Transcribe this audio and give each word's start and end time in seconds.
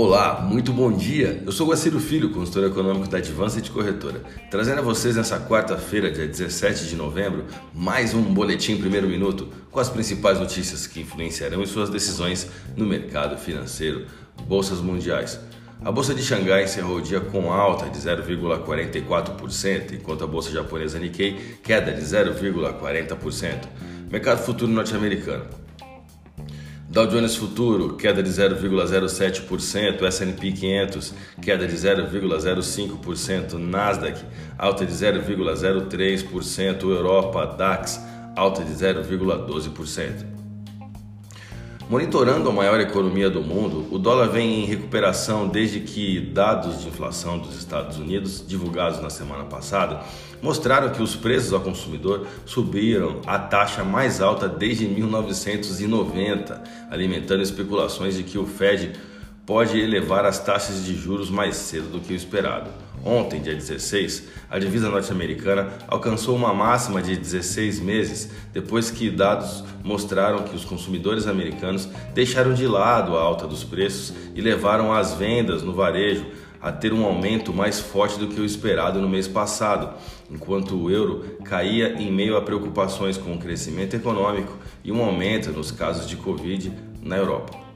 Olá, 0.00 0.40
muito 0.48 0.72
bom 0.72 0.92
dia. 0.92 1.42
Eu 1.44 1.50
sou 1.50 1.66
Guaciro 1.66 1.98
Filho, 1.98 2.30
consultor 2.30 2.70
econômico 2.70 3.08
da 3.08 3.18
Advanced 3.18 3.68
Corretora, 3.68 4.22
trazendo 4.48 4.78
a 4.78 4.82
vocês 4.82 5.16
nessa 5.16 5.40
quarta-feira, 5.40 6.08
dia 6.08 6.24
17 6.24 6.86
de 6.86 6.94
novembro, 6.94 7.46
mais 7.74 8.14
um 8.14 8.22
boletim 8.22 8.76
primeiro 8.76 9.08
minuto 9.08 9.48
com 9.72 9.80
as 9.80 9.90
principais 9.90 10.38
notícias 10.38 10.86
que 10.86 11.00
influenciarão 11.00 11.60
em 11.60 11.66
suas 11.66 11.90
decisões 11.90 12.48
no 12.76 12.86
mercado 12.86 13.36
financeiro. 13.36 14.06
Bolsas 14.46 14.80
mundiais. 14.80 15.40
A 15.84 15.90
bolsa 15.90 16.14
de 16.14 16.22
Xangai 16.22 16.62
encerrou 16.62 16.98
o 16.98 17.02
dia 17.02 17.18
com 17.18 17.52
alta 17.52 17.90
de 17.90 17.98
0,44%, 17.98 19.94
enquanto 19.94 20.22
a 20.22 20.28
bolsa 20.28 20.52
japonesa 20.52 21.00
Nikkei 21.00 21.58
queda 21.60 21.90
de 21.92 22.02
0,40%. 22.02 23.66
Mercado 24.08 24.44
futuro 24.44 24.70
norte-americano. 24.70 25.67
Dow 26.90 27.06
Jones 27.06 27.36
Futuro, 27.36 27.96
queda 27.96 28.22
de 28.22 28.30
0,07%, 28.30 30.06
S&P 30.06 30.52
500, 30.52 31.14
queda 31.42 31.66
de 31.66 31.76
0,05%, 31.76 33.58
Nasdaq, 33.58 34.18
alta 34.56 34.86
de 34.86 34.92
0,03%, 34.92 36.82
Europa, 36.84 37.44
DAX, 37.44 38.00
alta 38.34 38.62
de 38.64 38.72
0,12%. 38.72 40.37
Monitorando 41.88 42.50
a 42.50 42.52
maior 42.52 42.78
economia 42.80 43.30
do 43.30 43.40
mundo, 43.40 43.86
o 43.90 43.98
dólar 43.98 44.28
vem 44.28 44.62
em 44.62 44.66
recuperação 44.66 45.48
desde 45.48 45.80
que 45.80 46.20
dados 46.20 46.82
de 46.82 46.88
inflação 46.88 47.38
dos 47.38 47.56
Estados 47.56 47.96
Unidos, 47.96 48.44
divulgados 48.46 49.00
na 49.00 49.08
semana 49.08 49.44
passada, 49.44 50.02
mostraram 50.42 50.90
que 50.90 51.02
os 51.02 51.16
preços 51.16 51.50
ao 51.50 51.60
consumidor 51.60 52.26
subiram 52.44 53.22
a 53.26 53.38
taxa 53.38 53.84
mais 53.84 54.20
alta 54.20 54.46
desde 54.46 54.86
1990, 54.86 56.62
alimentando 56.90 57.42
especulações 57.42 58.16
de 58.16 58.22
que 58.22 58.36
o 58.36 58.44
Fed 58.44 58.92
pode 59.48 59.80
elevar 59.80 60.26
as 60.26 60.38
taxas 60.38 60.84
de 60.84 60.94
juros 60.94 61.30
mais 61.30 61.56
cedo 61.56 61.88
do 61.88 62.00
que 62.00 62.12
o 62.12 62.16
esperado. 62.16 62.68
Ontem, 63.02 63.40
dia 63.40 63.54
16, 63.54 64.24
a 64.50 64.58
divisa 64.58 64.90
norte-americana 64.90 65.70
alcançou 65.88 66.36
uma 66.36 66.52
máxima 66.52 67.00
de 67.00 67.16
16 67.16 67.80
meses 67.80 68.30
depois 68.52 68.90
que 68.90 69.08
dados 69.08 69.64
mostraram 69.82 70.42
que 70.42 70.54
os 70.54 70.66
consumidores 70.66 71.26
americanos 71.26 71.88
deixaram 72.12 72.52
de 72.52 72.66
lado 72.66 73.16
a 73.16 73.22
alta 73.22 73.46
dos 73.46 73.64
preços 73.64 74.12
e 74.34 74.42
levaram 74.42 74.92
as 74.92 75.14
vendas 75.14 75.62
no 75.62 75.72
varejo 75.72 76.26
a 76.60 76.70
ter 76.70 76.92
um 76.92 77.06
aumento 77.06 77.50
mais 77.50 77.80
forte 77.80 78.18
do 78.18 78.28
que 78.28 78.38
o 78.42 78.44
esperado 78.44 79.00
no 79.00 79.08
mês 79.08 79.26
passado, 79.26 79.94
enquanto 80.30 80.76
o 80.76 80.90
euro 80.90 81.38
caía 81.42 81.94
em 81.94 82.12
meio 82.12 82.36
a 82.36 82.42
preocupações 82.42 83.16
com 83.16 83.32
o 83.32 83.38
crescimento 83.38 83.96
econômico 83.96 84.58
e 84.84 84.92
um 84.92 85.02
aumento 85.02 85.52
nos 85.52 85.70
casos 85.70 86.06
de 86.06 86.16
Covid 86.16 86.70
na 87.00 87.16
Europa. 87.16 87.67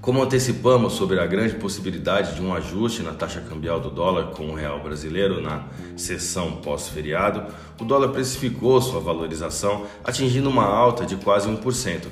Como 0.00 0.22
antecipamos 0.22 0.94
sobre 0.94 1.20
a 1.20 1.26
grande 1.26 1.56
possibilidade 1.56 2.34
de 2.34 2.40
um 2.40 2.54
ajuste 2.54 3.02
na 3.02 3.12
taxa 3.12 3.42
cambial 3.42 3.78
do 3.78 3.90
dólar 3.90 4.28
com 4.28 4.48
o 4.48 4.54
real 4.54 4.82
brasileiro 4.82 5.42
na 5.42 5.64
sessão 5.94 6.52
pós-feriado, 6.52 7.52
o 7.78 7.84
dólar 7.84 8.08
precificou 8.08 8.80
sua 8.80 8.98
valorização, 8.98 9.84
atingindo 10.02 10.48
uma 10.48 10.64
alta 10.64 11.04
de 11.04 11.16
quase 11.16 11.50
1%. 11.50 12.06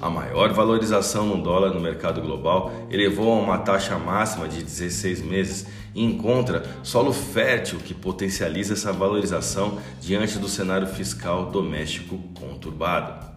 A 0.00 0.08
maior 0.08 0.54
valorização 0.54 1.26
no 1.26 1.42
dólar 1.42 1.74
no 1.74 1.80
mercado 1.80 2.22
global 2.22 2.72
elevou 2.90 3.30
a 3.30 3.42
uma 3.42 3.58
taxa 3.58 3.98
máxima 3.98 4.48
de 4.48 4.62
16 4.62 5.20
meses 5.20 5.66
e 5.94 6.02
encontra 6.02 6.64
solo 6.82 7.12
fértil 7.12 7.78
que 7.78 7.92
potencializa 7.92 8.72
essa 8.72 8.90
valorização 8.90 9.78
diante 10.00 10.38
do 10.38 10.48
cenário 10.48 10.86
fiscal 10.86 11.50
doméstico 11.50 12.18
conturbado. 12.34 13.33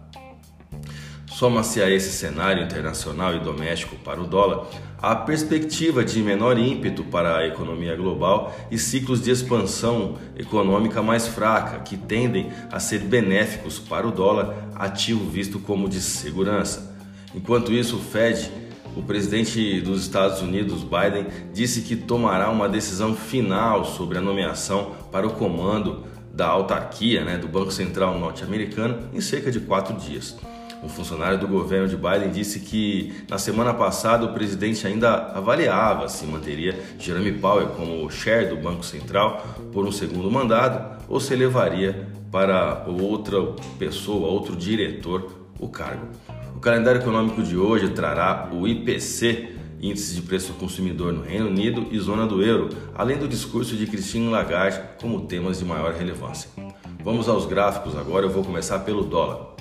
Soma-se 1.38 1.80
a 1.80 1.88
esse 1.88 2.10
cenário 2.10 2.64
internacional 2.64 3.32
e 3.32 3.38
doméstico 3.38 3.94
para 3.94 4.20
o 4.20 4.26
dólar 4.26 4.66
a 5.00 5.14
perspectiva 5.14 6.04
de 6.04 6.20
menor 6.20 6.58
ímpeto 6.58 7.04
para 7.04 7.36
a 7.36 7.46
economia 7.46 7.94
global 7.94 8.52
e 8.72 8.76
ciclos 8.76 9.22
de 9.22 9.30
expansão 9.30 10.18
econômica 10.36 11.00
mais 11.00 11.28
fraca, 11.28 11.78
que 11.78 11.96
tendem 11.96 12.50
a 12.72 12.80
ser 12.80 12.98
benéficos 12.98 13.78
para 13.78 14.04
o 14.04 14.10
dólar, 14.10 14.52
ativo 14.74 15.30
visto 15.30 15.60
como 15.60 15.88
de 15.88 16.00
segurança. 16.00 16.92
Enquanto 17.32 17.72
isso, 17.72 17.98
o 17.98 18.00
Fed, 18.00 18.50
o 18.96 19.02
presidente 19.04 19.80
dos 19.80 20.02
Estados 20.02 20.42
Unidos, 20.42 20.82
Biden, 20.82 21.28
disse 21.54 21.82
que 21.82 21.94
tomará 21.94 22.50
uma 22.50 22.68
decisão 22.68 23.14
final 23.14 23.84
sobre 23.84 24.18
a 24.18 24.20
nomeação 24.20 24.96
para 25.12 25.24
o 25.24 25.34
comando 25.34 26.04
da 26.34 26.48
autarquia 26.48 27.24
né, 27.24 27.38
do 27.38 27.46
Banco 27.46 27.70
Central 27.70 28.18
norte-americano 28.18 29.08
em 29.14 29.20
cerca 29.20 29.52
de 29.52 29.60
quatro 29.60 29.94
dias. 29.96 30.36
Um 30.82 30.88
funcionário 30.88 31.38
do 31.38 31.48
governo 31.48 31.88
de 31.88 31.96
Biden 31.96 32.30
disse 32.30 32.60
que 32.60 33.12
na 33.28 33.38
semana 33.38 33.74
passada 33.74 34.24
o 34.24 34.32
presidente 34.32 34.86
ainda 34.86 35.32
avaliava 35.34 36.08
se 36.08 36.24
manteria 36.24 36.78
Jeremy 36.98 37.32
Powell 37.32 37.68
como 37.70 38.08
chair 38.10 38.48
do 38.48 38.56
Banco 38.56 38.84
Central 38.84 39.44
por 39.72 39.86
um 39.86 39.92
segundo 39.92 40.30
mandato 40.30 41.04
ou 41.08 41.18
se 41.18 41.34
levaria 41.34 42.08
para 42.30 42.84
outra 42.86 43.38
pessoa, 43.78 44.28
outro 44.28 44.54
diretor, 44.54 45.48
o 45.58 45.68
cargo. 45.68 46.06
O 46.54 46.60
calendário 46.60 47.00
econômico 47.00 47.42
de 47.42 47.56
hoje 47.56 47.88
trará 47.88 48.50
o 48.52 48.66
IPC, 48.66 49.56
Índice 49.80 50.14
de 50.14 50.22
Preço 50.22 50.52
ao 50.52 50.58
Consumidor 50.58 51.12
no 51.12 51.22
Reino 51.22 51.46
Unido 51.46 51.86
e 51.90 51.98
Zona 51.98 52.26
do 52.26 52.42
Euro, 52.42 52.68
além 52.94 53.16
do 53.16 53.28
discurso 53.28 53.76
de 53.76 53.86
Christine 53.86 54.28
Lagarde 54.28 54.80
como 55.00 55.22
temas 55.22 55.58
de 55.58 55.64
maior 55.64 55.92
relevância. 55.94 56.50
Vamos 57.02 57.28
aos 57.28 57.46
gráficos 57.46 57.96
agora, 57.96 58.26
eu 58.26 58.30
vou 58.30 58.44
começar 58.44 58.80
pelo 58.80 59.04
dólar. 59.04 59.56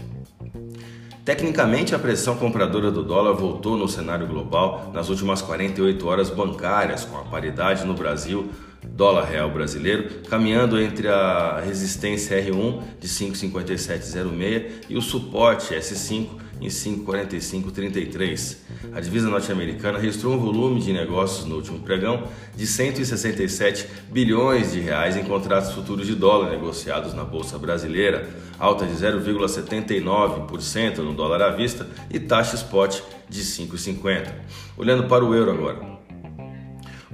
Tecnicamente, 1.27 1.93
a 1.93 1.99
pressão 1.99 2.37
compradora 2.37 2.89
do 2.89 3.03
dólar 3.03 3.33
voltou 3.33 3.75
no 3.75 3.85
cenário 3.85 4.25
global 4.25 4.89
nas 4.93 5.09
últimas 5.09 5.41
48 5.41 6.07
horas 6.07 6.29
bancárias, 6.29 7.03
com 7.03 7.17
a 7.17 7.23
paridade 7.25 7.85
no 7.85 7.93
Brasil, 7.93 8.49
dólar 8.83 9.25
real 9.25 9.51
brasileiro, 9.51 10.21
caminhando 10.29 10.79
entre 10.79 11.07
a 11.07 11.61
resistência 11.65 12.41
R1 12.41 12.81
de 12.99 13.07
5,5706 13.07 14.65
e 14.89 14.97
o 14.97 15.01
suporte 15.01 15.73
S5 15.73 16.27
em 16.59 16.67
5,4533. 16.67 18.57
A 18.93 18.99
divisa 18.99 19.29
norte-americana 19.29 19.99
registrou 19.99 20.33
um 20.33 20.39
volume 20.39 20.81
de 20.81 20.91
negócios 20.91 21.45
no 21.45 21.55
último 21.55 21.79
pregão 21.79 22.23
de 22.55 22.65
167 22.65 23.87
bilhões 24.11 24.71
de 24.71 24.79
reais 24.79 25.15
em 25.15 25.23
contratos 25.23 25.71
futuros 25.71 26.07
de 26.07 26.15
dólar 26.15 26.49
negociados 26.49 27.13
na 27.13 27.23
bolsa 27.23 27.59
brasileira, 27.59 28.27
alta 28.59 28.85
de 28.85 28.93
0,79% 28.93 30.97
no 30.97 31.13
dólar 31.13 31.41
à 31.41 31.49
vista 31.49 31.87
e 32.09 32.19
taxa 32.19 32.55
spot 32.55 33.01
de 33.29 33.41
5,50. 33.41 34.33
Olhando 34.77 35.07
para 35.07 35.23
o 35.23 35.35
euro 35.35 35.51
agora. 35.51 36.06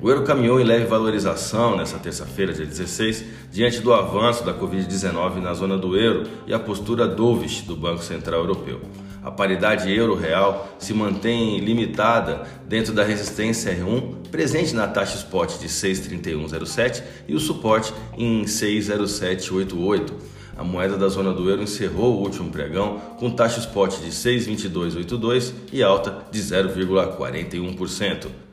O 0.02 0.10
euro 0.10 0.24
caminhou 0.24 0.60
em 0.60 0.64
leve 0.64 0.86
valorização 0.86 1.78
nesta 1.78 2.00
terça-feira, 2.00 2.52
dia 2.52 2.66
16, 2.66 3.26
diante 3.52 3.80
do 3.80 3.94
avanço 3.94 4.44
da 4.44 4.52
Covid-19 4.52 5.40
na 5.40 5.54
zona 5.54 5.78
do 5.78 5.96
euro 5.96 6.28
e 6.48 6.54
a 6.54 6.60
postura 6.60 7.08
dovish 7.08 7.62
do 7.62 7.76
Banco 7.76 8.04
Central 8.04 8.40
Europeu. 8.40 8.82
A 9.24 9.30
paridade 9.30 9.94
euro-real 9.94 10.76
se 10.80 10.96
mantém 10.96 11.60
limitada 11.60 12.42
dentro 12.68 12.92
da 12.92 13.04
resistência 13.04 13.72
R1, 13.72 14.30
presente 14.32 14.74
na 14.74 14.88
taxa 14.88 15.16
spot 15.16 15.60
de 15.60 15.68
6,3107 15.68 17.04
e 17.28 17.36
o 17.36 17.40
suporte 17.40 17.94
em 18.18 18.46
6,0788. 18.46 20.12
A 20.58 20.64
moeda 20.64 20.98
da 20.98 21.08
zona 21.08 21.32
do 21.32 21.48
euro 21.48 21.62
encerrou 21.62 22.16
o 22.16 22.22
último 22.22 22.50
pregão 22.50 23.00
com 23.20 23.30
taxa 23.30 23.60
spot 23.60 24.00
de 24.00 24.10
6,2282 24.10 25.54
e 25.72 25.84
alta 25.84 26.26
de 26.32 26.42
0,41%. 26.42 28.53